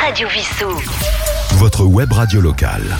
[0.00, 0.70] Radio Vissou.
[1.56, 2.96] Votre web radio locale.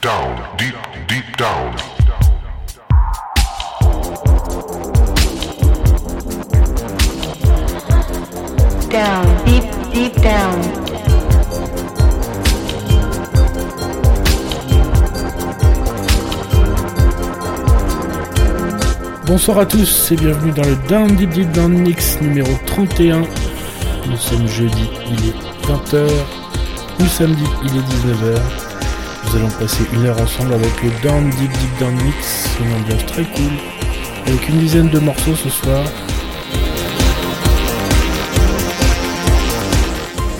[0.00, 0.74] Down, deep,
[1.08, 1.74] deep down.
[8.88, 10.60] Down, deep, deep down.
[19.26, 23.22] Bonsoir à tous et bienvenue dans le Down Deep Deep Down Mix numéro 31.
[24.06, 26.10] Nous sommes jeudi, il est 20h,
[27.00, 28.38] ou samedi, il est 19h.
[29.24, 33.06] Nous allons passer une heure ensemble avec le Down Deep Deep Down Mix, une ambiance
[33.06, 33.52] très cool,
[34.26, 35.82] avec une dizaine de morceaux ce soir.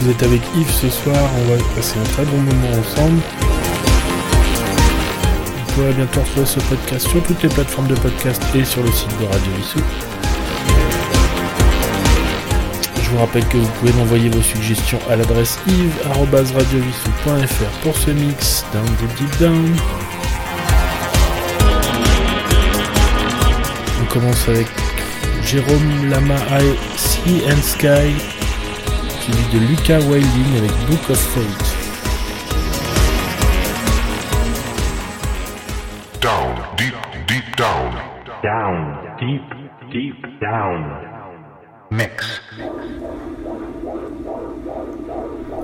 [0.00, 3.20] Vous êtes avec Yves ce soir, on va passer un très bon moment ensemble.
[5.56, 8.92] Vous pourrez bientôt retrouver ce podcast sur toutes les plateformes de podcast et sur le
[8.92, 9.80] site de Radio Vissou.
[13.14, 18.84] Vous rappelle que vous pouvez m'envoyer vos suggestions à l'adresse yves.radiovissou.fr pour ce mix Down
[18.84, 19.76] Deep Deep Down.
[24.02, 24.66] On commence avec
[25.44, 28.16] Jérôme Lama High Sea and Sky,
[29.20, 31.64] suivi de Lucas Wilding avec Book of Fate.
[36.20, 36.96] Down, deep,
[37.28, 37.94] deep down.
[38.42, 39.44] Down, deep,
[39.92, 40.82] deep down.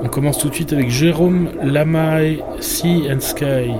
[0.02, 3.72] On commence tout de suite avec Jérôme Lamae, Sea and Sky.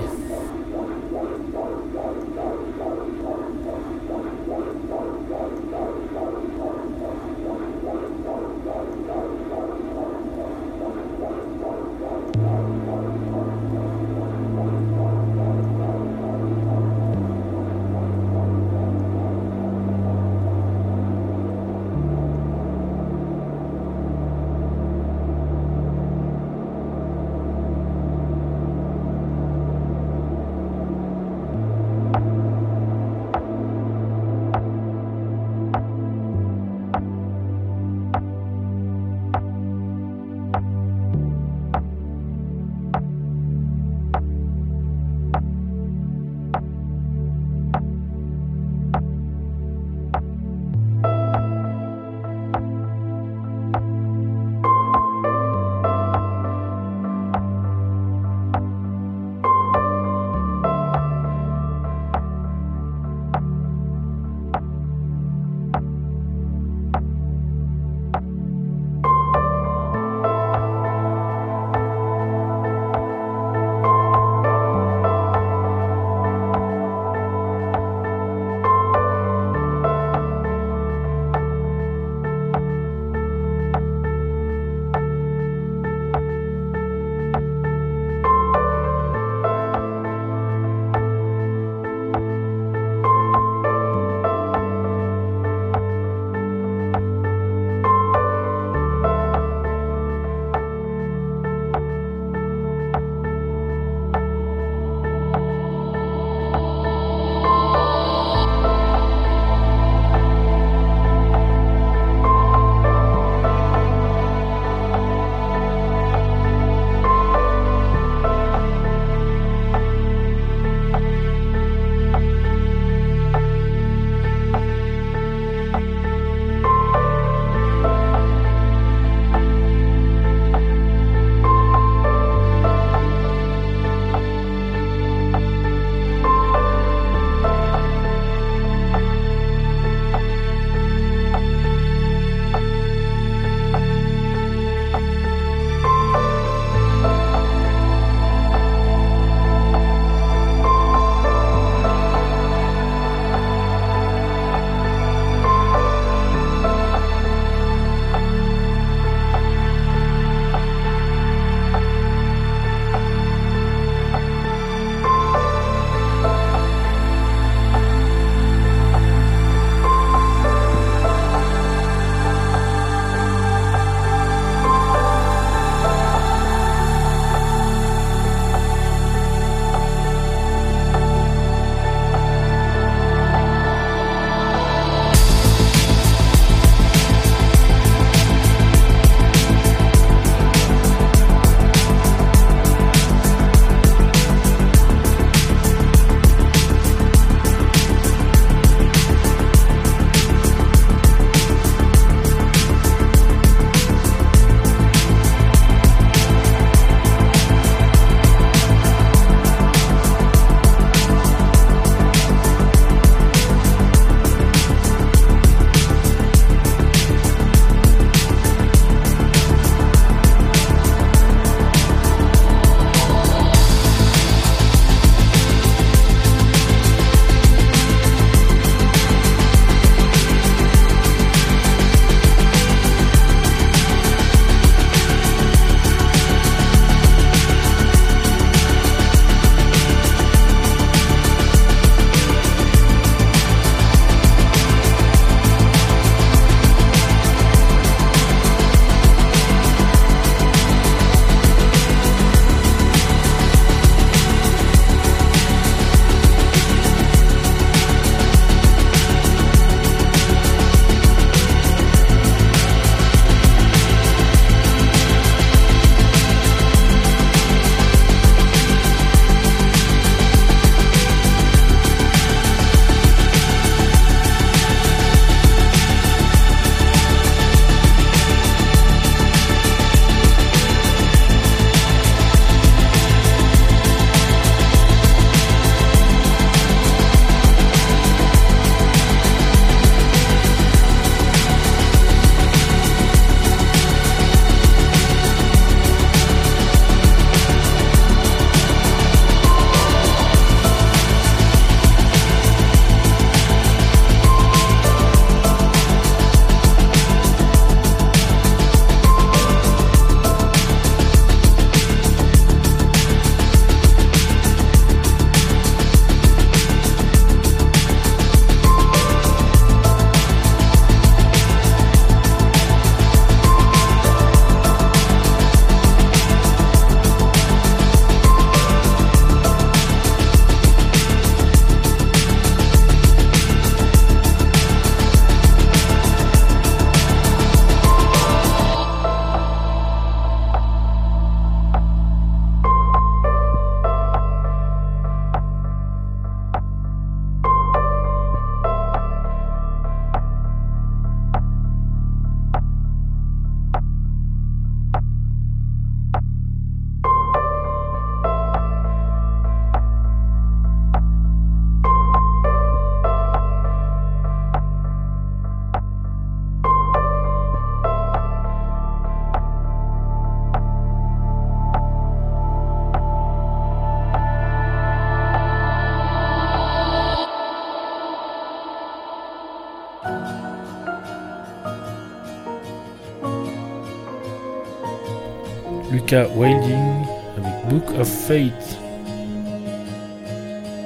[386.11, 387.05] Mika Wilding
[387.37, 388.51] avec Book of Fate.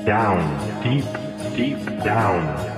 [0.05, 0.39] Down,
[0.83, 1.05] deep,
[1.55, 2.74] deep down.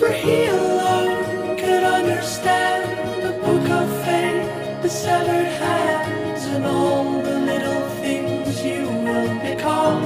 [0.00, 7.38] For he alone could understand the book of fate, the severed hands, and all the
[7.40, 10.02] little things you will become.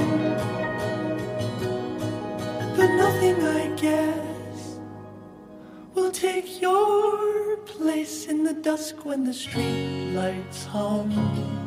[2.75, 4.79] But nothing, I guess,
[5.93, 11.64] will take your place in the dusk when the street lights hum.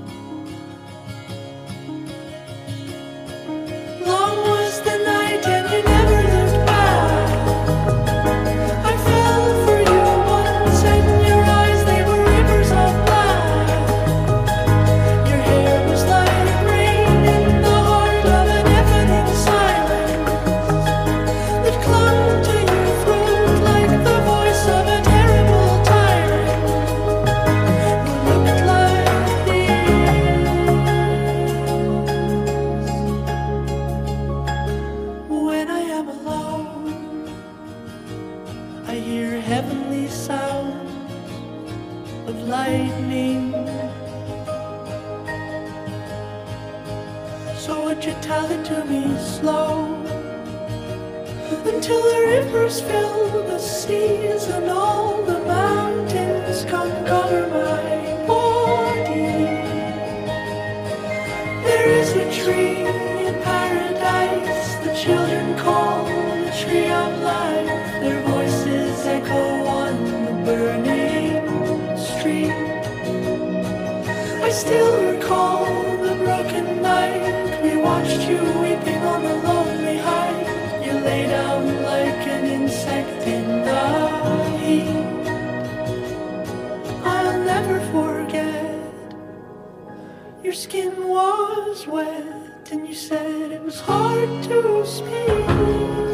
[90.58, 96.07] skin was wet and you said it was hard to speak.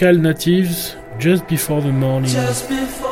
[0.00, 2.30] Local Natives, Just Before the Morning.
[2.30, 3.09] Just before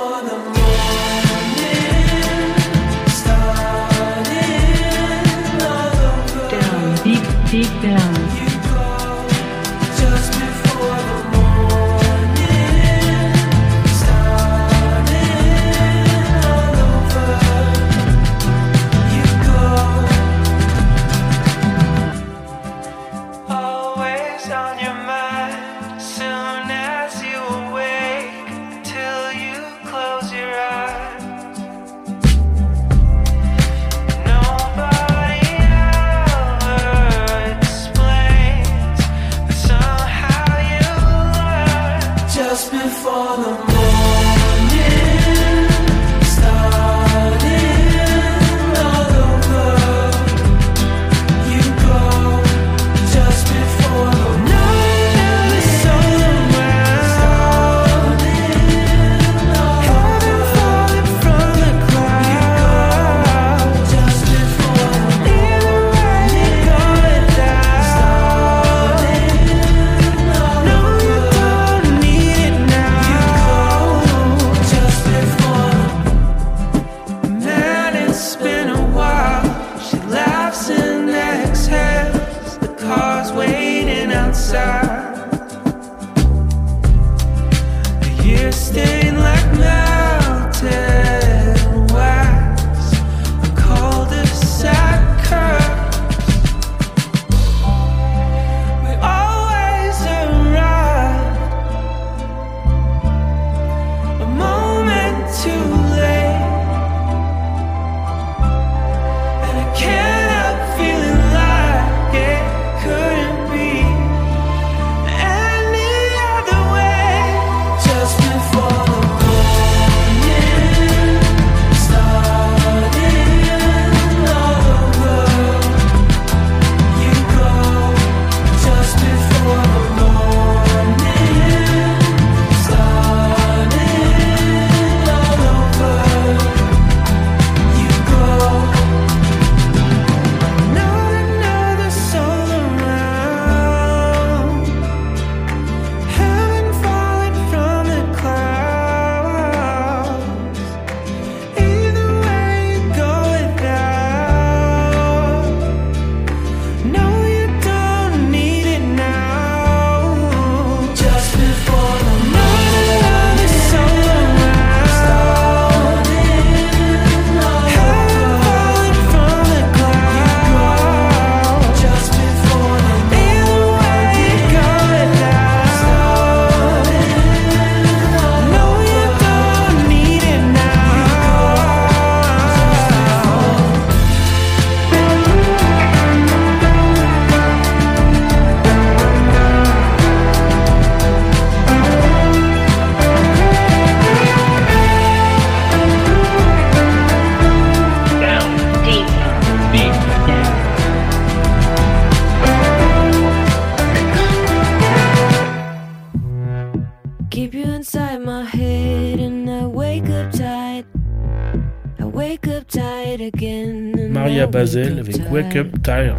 [214.58, 216.16] Basel avec Wake Up Tired.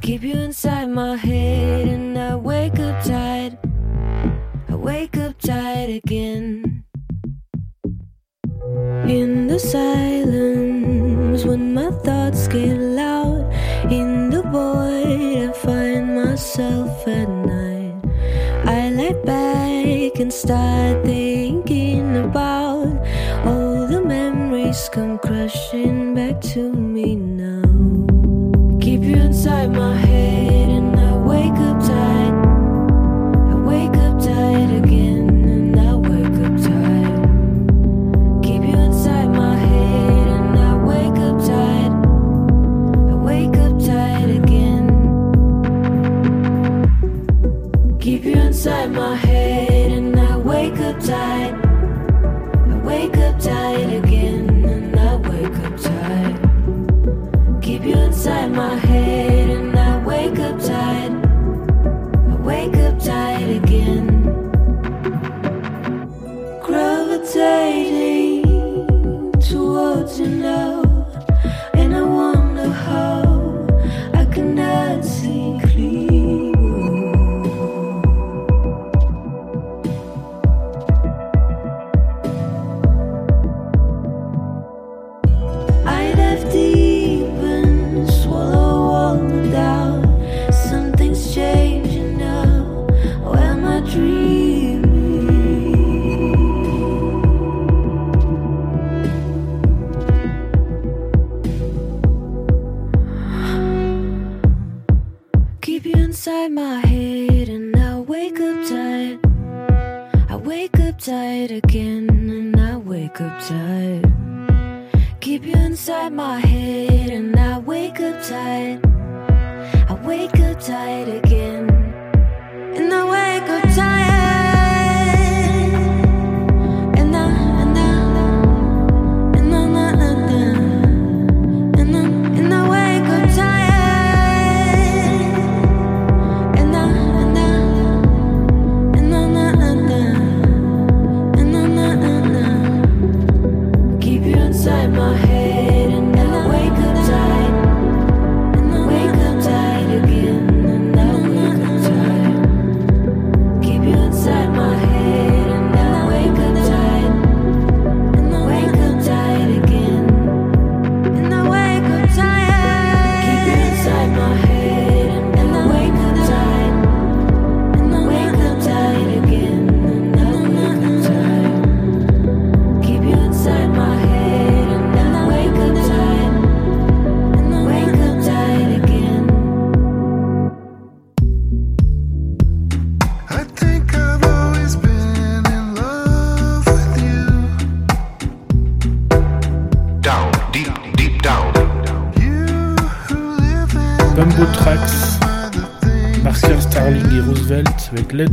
[0.00, 3.58] Keep you inside my head and I wake up tired.
[4.70, 6.84] I wake up tired again.
[9.06, 13.52] In the silence when my thoughts get loud.
[13.90, 18.00] In the void I find myself at night.
[18.64, 22.96] I lie back and start thinking about
[23.44, 27.37] all the memories come crashing back to me now
[29.38, 30.17] inside my head.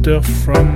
[0.06, 0.75] from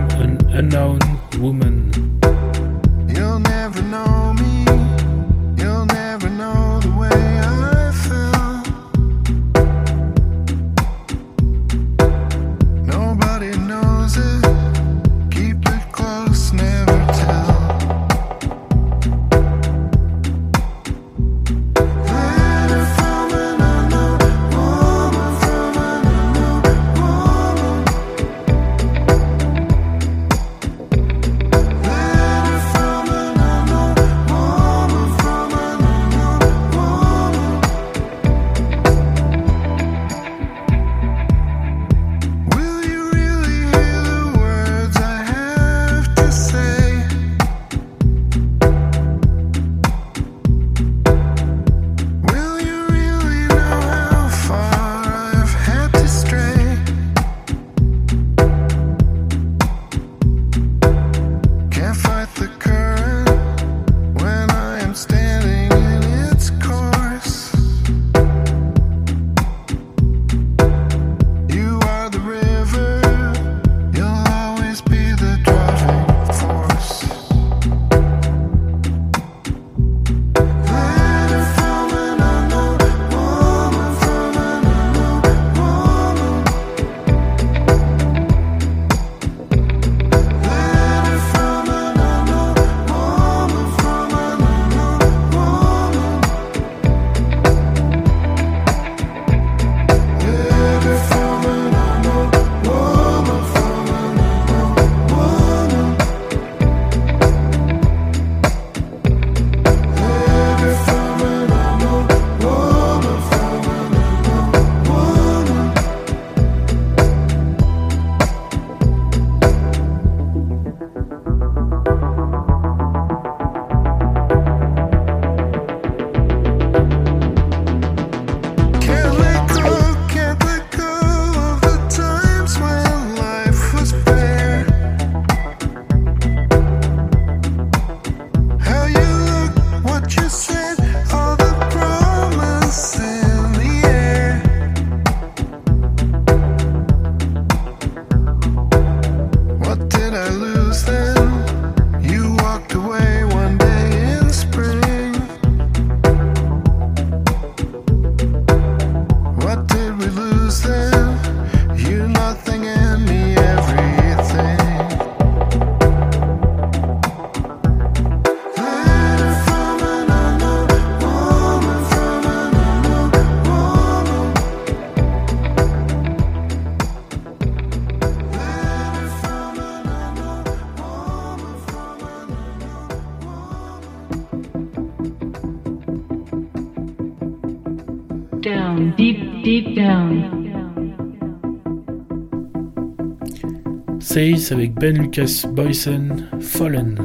[194.51, 196.09] avec Ben Lucas Boyson,
[196.39, 196.95] Fallen.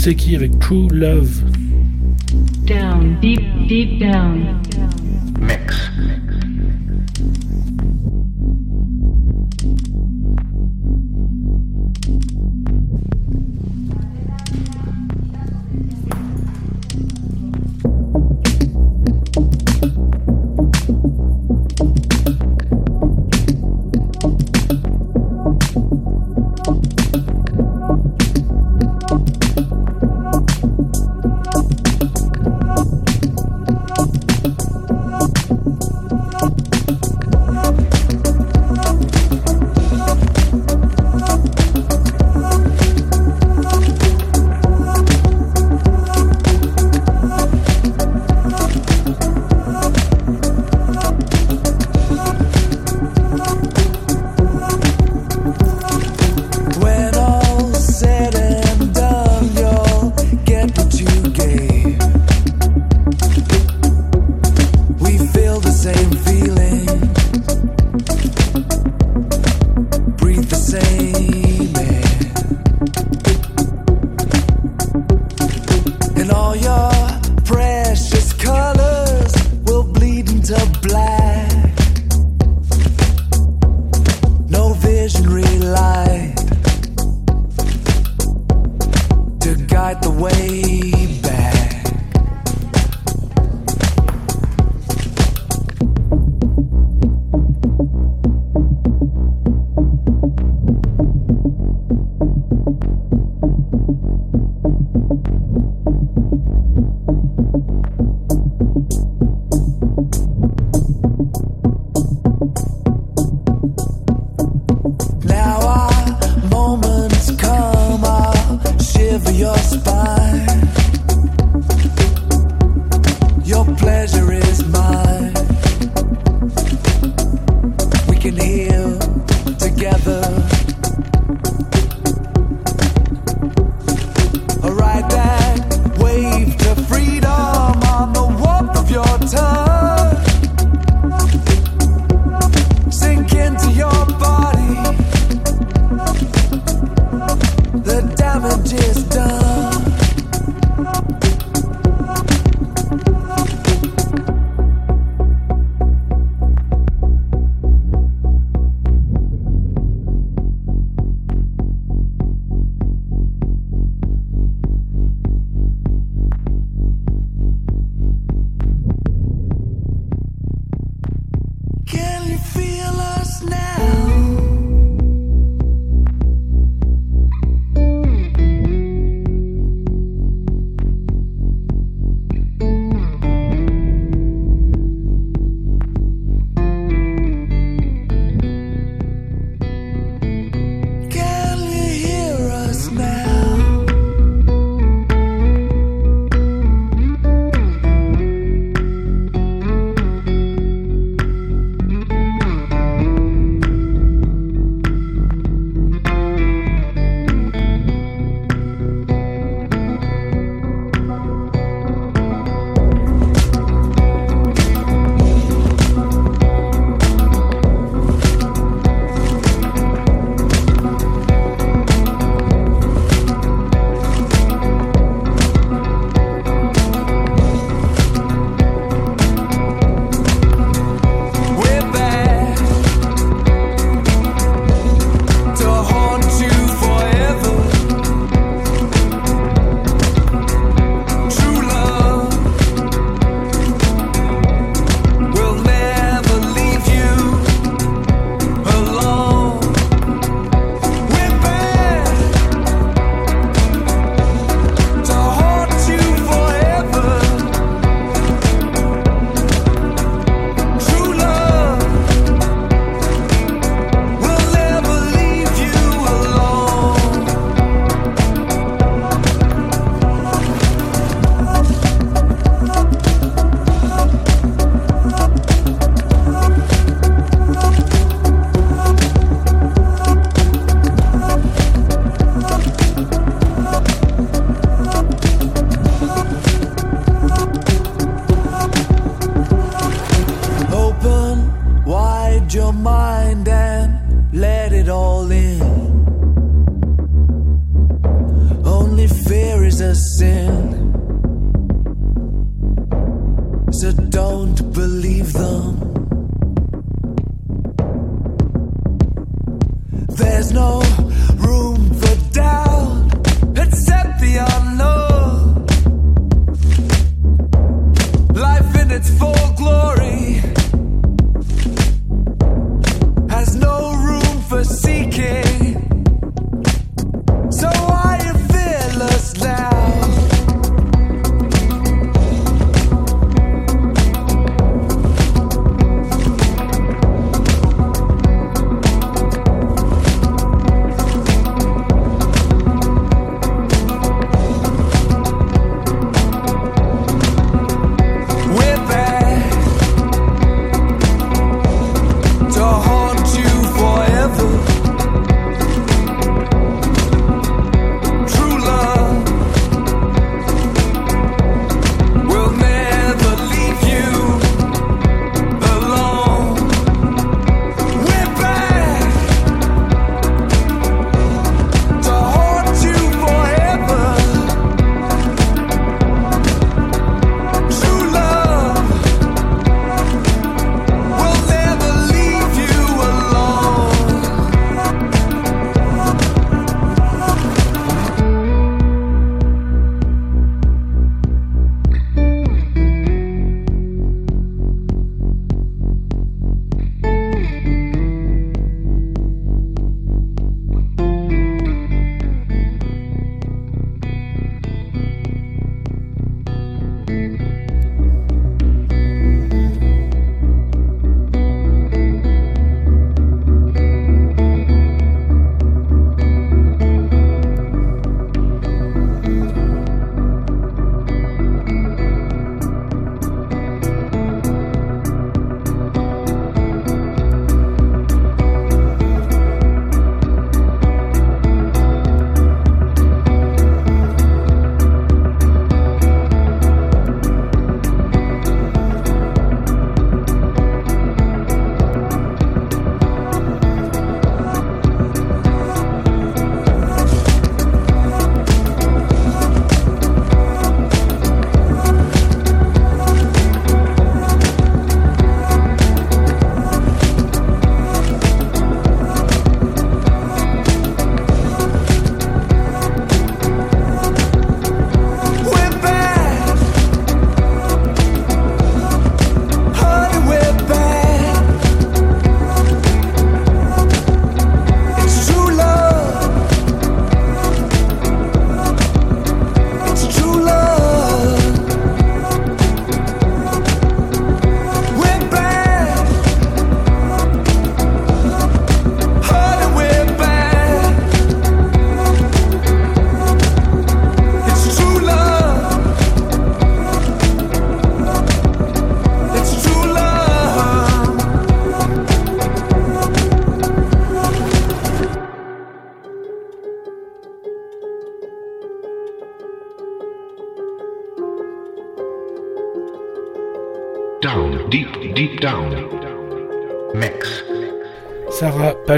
[0.00, 1.42] Otseki avec True Love.
[2.64, 4.58] Down, deep, deep down.
[5.38, 5.90] Mix.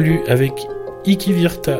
[0.02, 0.66] Palu avec
[1.06, 1.78] Ikivirta.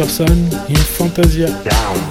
[0.00, 2.09] Du Imberson in Fantasia.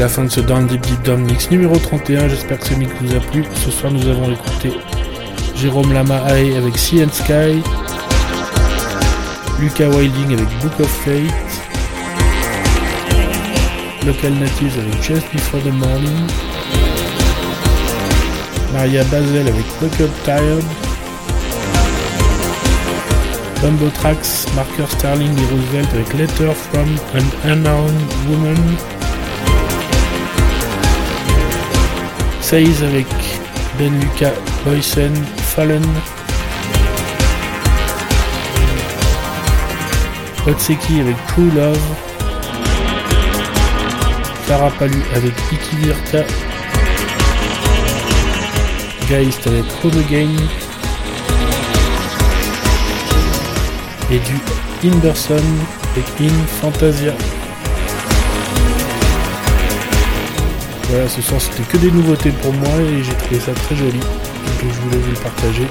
[0.00, 2.26] La fin de ce Down Deep Deep Down Mix numéro 31.
[2.26, 3.44] J'espère que ce mix vous a plu.
[3.54, 4.72] Ce soir, nous avons écouté
[5.54, 7.62] Jérôme Lamahae avec Sea and Sky,
[9.60, 11.34] Lucas Wilding avec Book of Fate,
[14.06, 16.26] Local Natives avec Just Before the Morning,
[18.72, 20.64] Maria Basel avec Wake Up Tired,
[23.60, 27.92] Bumbo Tracks, Marker Starling et Roosevelt avec Letter from an Unknown
[28.30, 28.78] Woman,
[32.50, 33.06] Saïs avec
[33.78, 34.32] Ben Lucas
[34.64, 35.14] Boysen
[35.54, 35.86] Fallen,
[40.48, 41.78] Otseki avec True Love,
[45.14, 46.24] avec Iki Virta,
[49.08, 50.02] Geist avec Home
[54.10, 55.36] et du Inberson
[55.94, 57.14] avec In Fantasia.
[60.90, 64.00] Voilà, ce soir c'était que des nouveautés pour moi et j'ai trouvé ça très joli.
[64.00, 65.68] Donc je voulais vous le partager.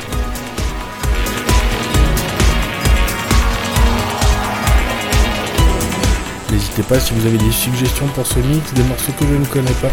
[6.49, 9.43] N'hésitez pas si vous avez des suggestions pour ce mix, des morceaux que je ne
[9.45, 9.91] connais pas.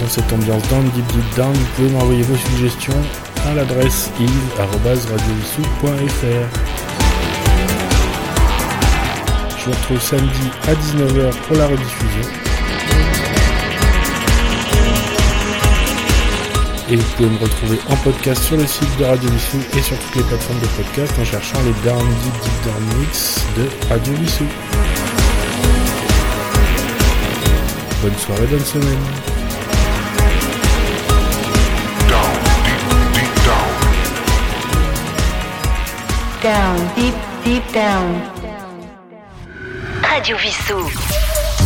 [0.00, 3.00] Dans cette ambiance down, deep deep down, vous pouvez m'envoyer vos suggestions
[3.46, 6.48] à l'adresse yves.radiovissou.fr.
[9.56, 12.28] Je vous retrouve samedi à 19h pour la rediffusion.
[16.90, 19.98] Et vous pouvez me retrouver en podcast sur le site de Radio Vissou et sur
[19.98, 24.12] toutes les plateformes de podcast en cherchant les Down Deep Deep Down Mix de Radio
[24.14, 24.44] Vissou.
[28.02, 28.98] Bonne soirée, bonne semaine.
[32.10, 32.34] Down,
[32.66, 33.64] deep, deep down.
[36.42, 37.14] Down, deep,
[37.44, 38.20] deep down.
[40.02, 40.90] Radio Vissou.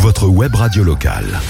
[0.00, 1.40] Votre web radio locale.